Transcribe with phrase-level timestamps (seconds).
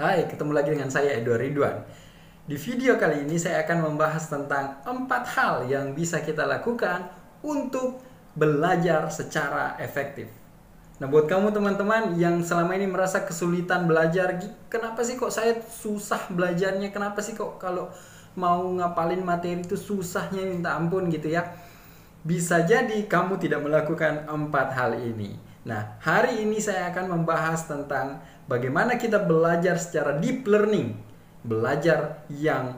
[0.00, 1.76] Hai, ketemu lagi dengan saya Edward Ridwan.
[2.48, 7.04] Di video kali ini saya akan membahas tentang empat hal yang bisa kita lakukan
[7.44, 8.00] untuk
[8.32, 10.32] belajar secara efektif.
[10.96, 14.40] Nah, buat kamu teman-teman yang selama ini merasa kesulitan belajar,
[14.72, 16.96] kenapa sih kok saya susah belajarnya?
[16.96, 17.92] Kenapa sih kok kalau
[18.40, 21.44] mau ngapalin materi itu susahnya minta ampun gitu ya?
[22.24, 25.36] Bisa jadi kamu tidak melakukan empat hal ini.
[25.60, 30.98] Nah, hari ini saya akan membahas tentang bagaimana kita belajar secara deep learning,
[31.46, 32.74] belajar yang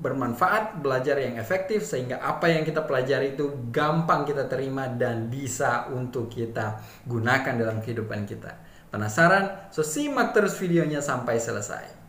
[0.00, 5.92] bermanfaat, belajar yang efektif sehingga apa yang kita pelajari itu gampang kita terima dan bisa
[5.92, 8.56] untuk kita gunakan dalam kehidupan kita.
[8.88, 9.68] Penasaran?
[9.68, 12.00] So simak terus videonya sampai selesai.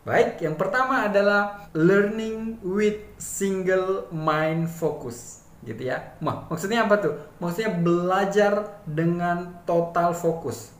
[0.00, 6.16] Baik, yang pertama adalah learning with single mind focus, gitu ya.
[6.48, 7.14] maksudnya apa tuh?
[7.40, 10.72] Maksudnya belajar dengan total fokus.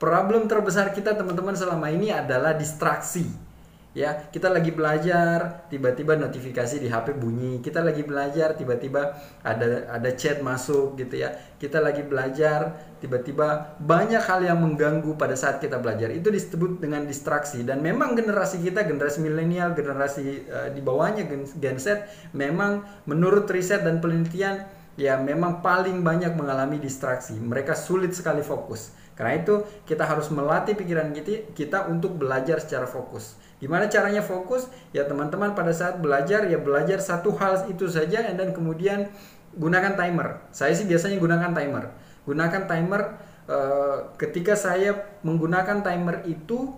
[0.00, 3.49] Problem terbesar kita teman-teman selama ini adalah distraksi
[3.90, 7.58] ya kita lagi belajar tiba-tiba notifikasi di HP bunyi.
[7.58, 11.34] Kita lagi belajar tiba-tiba ada ada chat masuk gitu ya.
[11.58, 16.14] Kita lagi belajar tiba-tiba banyak hal yang mengganggu pada saat kita belajar.
[16.14, 17.66] Itu disebut dengan distraksi.
[17.66, 23.50] Dan memang generasi kita generasi milenial generasi uh, di bawahnya gen, gen Z memang menurut
[23.50, 27.34] riset dan penelitian ya memang paling banyak mengalami distraksi.
[27.34, 28.94] Mereka sulit sekali fokus.
[29.18, 34.72] Karena itu kita harus melatih pikiran kita, kita untuk belajar secara fokus Gimana caranya fokus?
[34.96, 39.12] Ya teman-teman pada saat belajar ya belajar satu hal itu saja dan kemudian
[39.54, 40.40] gunakan timer.
[40.50, 41.92] Saya sih biasanya gunakan timer.
[42.24, 46.72] Gunakan timer uh, ketika saya menggunakan timer itu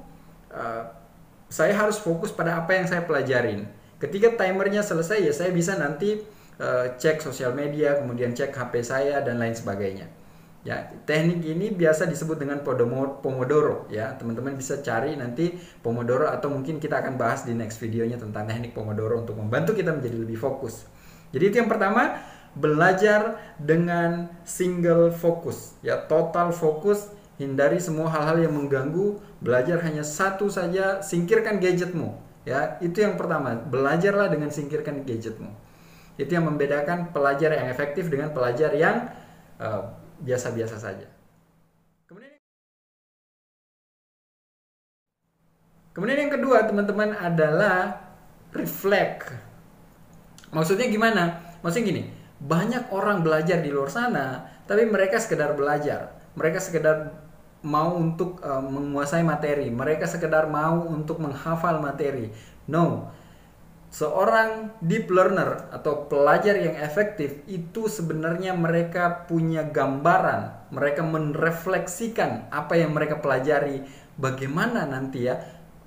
[0.51, 0.85] uh,
[1.47, 3.71] saya harus fokus pada apa yang saya pelajarin.
[4.03, 6.19] Ketika timernya selesai ya saya bisa nanti
[6.59, 10.22] uh, cek sosial media, kemudian cek HP saya dan lain sebagainya.
[10.63, 14.15] Ya, teknik ini biasa disebut dengan Pomodoro ya.
[14.15, 18.71] Teman-teman bisa cari nanti Pomodoro atau mungkin kita akan bahas di next videonya tentang teknik
[18.71, 20.87] Pomodoro untuk membantu kita menjadi lebih fokus.
[21.35, 22.15] Jadi itu yang pertama,
[22.55, 27.11] belajar dengan single fokus ya, total fokus,
[27.43, 32.15] hindari semua hal-hal yang mengganggu, belajar hanya satu saja, singkirkan gadgetmu.
[32.47, 35.51] Ya, itu yang pertama, belajarlah dengan singkirkan gadgetmu.
[36.23, 39.11] Itu yang membedakan pelajar yang efektif dengan pelajar yang
[39.59, 41.09] uh, biasa-biasa saja.
[42.07, 42.39] Kemudian
[45.93, 48.01] Kemudian yang kedua, teman-teman adalah
[48.57, 49.29] reflect.
[50.55, 51.43] Maksudnya gimana?
[51.61, 52.03] Maksudnya gini,
[52.41, 56.17] banyak orang belajar di luar sana, tapi mereka sekedar belajar.
[56.33, 57.13] Mereka sekedar
[57.63, 62.35] mau untuk uh, menguasai materi, mereka sekedar mau untuk menghafal materi.
[62.67, 63.13] No,
[63.93, 72.81] seorang deep learner atau pelajar yang efektif itu sebenarnya mereka punya gambaran, mereka menrefleksikan apa
[72.81, 73.85] yang mereka pelajari,
[74.17, 75.37] bagaimana nanti ya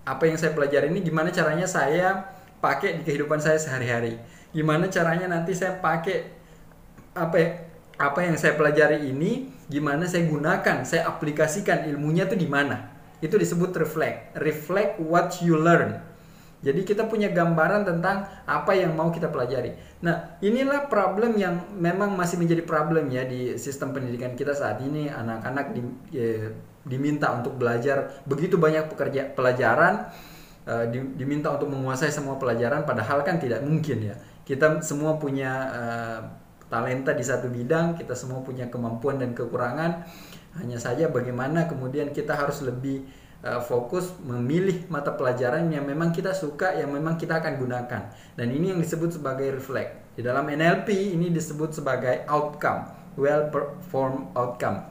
[0.05, 2.29] apa yang saya pelajari ini gimana caranya saya
[2.61, 4.21] pakai di kehidupan saya sehari-hari.
[4.53, 6.29] Gimana caranya nanti saya pakai
[7.17, 7.49] apa ya,
[7.97, 12.93] apa yang saya pelajari ini gimana saya gunakan, saya aplikasikan ilmunya itu di mana.
[13.17, 14.37] Itu disebut reflect.
[14.37, 16.14] Reflect what you learn
[16.65, 19.77] jadi kita punya gambaran tentang apa yang mau kita pelajari.
[20.01, 25.05] Nah, inilah problem yang memang masih menjadi problem ya di sistem pendidikan kita saat ini.
[25.05, 26.49] Anak-anak di, ya,
[26.81, 30.09] diminta untuk belajar begitu banyak pekerja pelajaran,
[30.89, 34.17] di, diminta untuk menguasai semua pelajaran, padahal kan tidak mungkin ya.
[34.41, 36.19] Kita semua punya uh,
[36.65, 40.01] talenta di satu bidang, kita semua punya kemampuan dan kekurangan.
[40.57, 43.05] Hanya saja bagaimana kemudian kita harus lebih
[43.45, 48.01] uh, fokus memilih mata pelajaran yang memang kita suka, yang memang kita akan gunakan.
[48.33, 50.17] Dan ini yang disebut sebagai reflect.
[50.17, 54.81] Di dalam NLP ini disebut sebagai outcome, well performed outcome.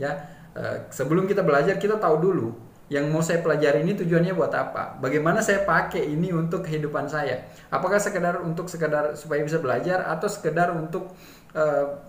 [0.00, 0.24] Ya,
[0.56, 2.48] uh, sebelum kita belajar kita tahu dulu
[2.88, 4.96] yang mau saya pelajari ini tujuannya buat apa?
[4.96, 7.44] Bagaimana saya pakai ini untuk kehidupan saya?
[7.68, 11.12] Apakah sekedar untuk sekedar supaya bisa belajar atau sekedar untuk
[11.52, 12.00] uh,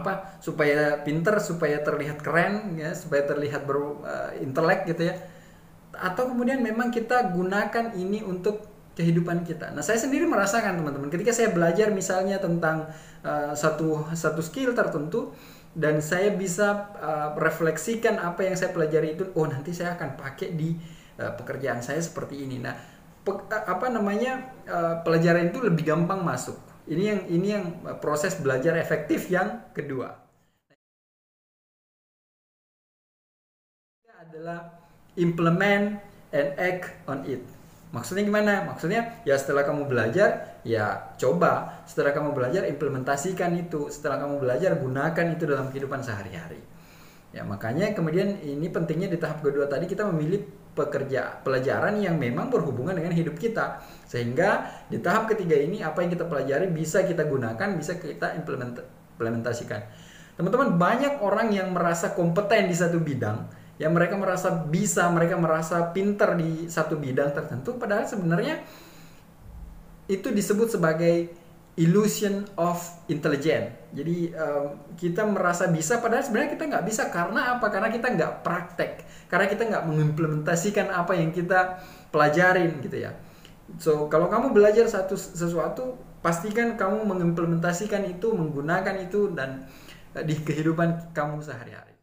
[0.00, 5.14] apa supaya pinter supaya terlihat keren ya supaya terlihat berintelek uh, gitu ya
[5.94, 9.74] atau kemudian memang kita gunakan ini untuk kehidupan kita.
[9.74, 12.86] Nah, saya sendiri merasakan teman-teman ketika saya belajar misalnya tentang
[13.26, 15.34] uh, satu satu skill tertentu
[15.74, 20.54] dan saya bisa uh, refleksikan apa yang saya pelajari itu, oh nanti saya akan pakai
[20.54, 20.78] di
[21.18, 22.62] uh, pekerjaan saya seperti ini.
[22.62, 22.74] Nah,
[23.48, 24.52] apa namanya
[25.00, 26.60] pelajaran itu lebih gampang masuk
[26.90, 27.64] ini yang ini yang
[28.00, 30.24] proses belajar efektif yang kedua.
[34.24, 34.82] adalah
[35.20, 36.00] implement
[36.32, 37.44] and act on it.
[37.94, 38.66] Maksudnya gimana?
[38.66, 41.84] Maksudnya ya setelah kamu belajar, ya coba.
[41.86, 43.86] Setelah kamu belajar, implementasikan itu.
[43.86, 46.58] Setelah kamu belajar, gunakan itu dalam kehidupan sehari-hari.
[47.30, 52.50] Ya makanya kemudian ini pentingnya di tahap kedua tadi kita memilih pekerja pelajaran yang memang
[52.50, 53.80] berhubungan dengan hidup kita.
[54.04, 58.82] Sehingga di tahap ketiga ini apa yang kita pelajari bisa kita gunakan, bisa kita implement,
[59.16, 59.80] implementasikan.
[60.34, 63.46] Teman-teman banyak orang yang merasa kompeten di satu bidang,
[63.78, 68.58] yang mereka merasa bisa, mereka merasa pinter di satu bidang tertentu, padahal sebenarnya
[70.10, 71.43] itu disebut sebagai
[71.74, 72.78] illusion of
[73.10, 73.74] intelligence.
[73.90, 77.66] Jadi um, kita merasa bisa, padahal sebenarnya kita nggak bisa karena apa?
[77.70, 78.92] Karena kita nggak praktek,
[79.26, 81.82] karena kita nggak mengimplementasikan apa yang kita
[82.14, 83.12] pelajarin gitu ya.
[83.82, 89.66] So kalau kamu belajar satu sesuatu, pastikan kamu mengimplementasikan itu, menggunakan itu dan
[90.14, 91.94] uh, di kehidupan kamu sehari-hari.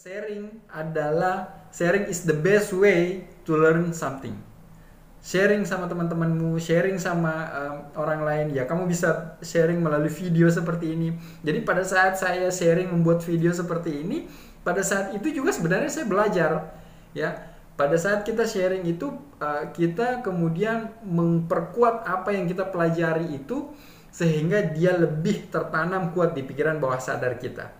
[0.00, 4.32] sharing adalah sharing is the best way to learn something.
[5.20, 10.96] Sharing sama teman-temanmu, sharing sama um, orang lain, ya kamu bisa sharing melalui video seperti
[10.96, 11.12] ini.
[11.44, 14.24] Jadi pada saat saya sharing membuat video seperti ini,
[14.64, 16.50] pada saat itu juga sebenarnya saya belajar,
[17.12, 17.36] ya.
[17.76, 23.72] Pada saat kita sharing itu, uh, kita kemudian memperkuat apa yang kita pelajari itu,
[24.10, 27.70] sehingga dia lebih tertanam kuat di pikiran bawah sadar kita,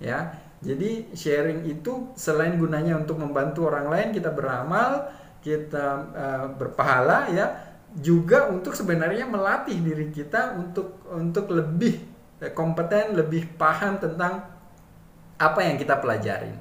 [0.00, 0.32] ya
[0.64, 5.04] jadi sharing itu selain gunanya untuk membantu orang lain kita beramal,
[5.46, 7.54] kita uh, berpahala ya,
[7.94, 12.02] juga untuk sebenarnya melatih diri kita untuk untuk lebih
[12.42, 14.42] eh, kompeten, lebih paham tentang
[15.38, 16.58] apa yang kita pelajarin.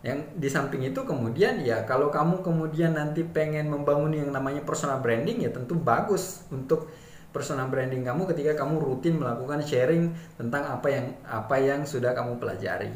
[0.00, 5.02] Yang di samping itu kemudian ya kalau kamu kemudian nanti pengen membangun yang namanya personal
[5.02, 6.88] branding ya tentu bagus untuk
[7.28, 12.40] personal branding kamu ketika kamu rutin melakukan sharing tentang apa yang apa yang sudah kamu
[12.40, 12.94] pelajari.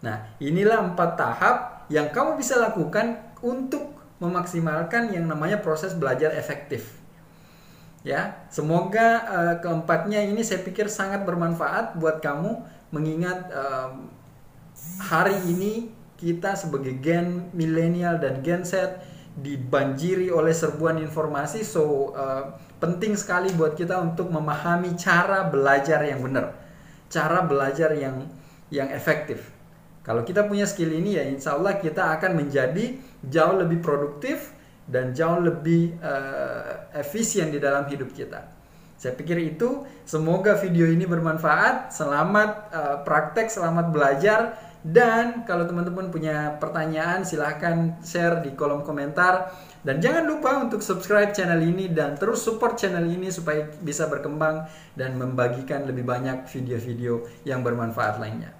[0.00, 1.56] Nah, inilah empat tahap
[1.92, 3.89] yang kamu bisa lakukan untuk
[4.20, 7.00] memaksimalkan yang namanya proses belajar efektif.
[8.00, 12.64] Ya, semoga uh, keempatnya ini saya pikir sangat bermanfaat buat kamu
[12.96, 13.92] mengingat uh,
[15.00, 19.00] hari ini kita sebagai gen milenial dan gen Z
[19.36, 26.24] dibanjiri oleh serbuan informasi so uh, penting sekali buat kita untuk memahami cara belajar yang
[26.24, 26.56] benar,
[27.12, 28.24] cara belajar yang
[28.72, 29.59] yang efektif.
[30.00, 34.56] Kalau kita punya skill ini ya insya Allah kita akan menjadi jauh lebih produktif
[34.88, 38.48] dan jauh lebih uh, efisien di dalam hidup kita.
[39.00, 41.92] Saya pikir itu semoga video ini bermanfaat.
[41.92, 49.52] Selamat uh, praktek, selamat belajar dan kalau teman-teman punya pertanyaan silahkan share di kolom komentar
[49.84, 54.64] dan jangan lupa untuk subscribe channel ini dan terus support channel ini supaya bisa berkembang
[54.96, 58.59] dan membagikan lebih banyak video-video yang bermanfaat lainnya.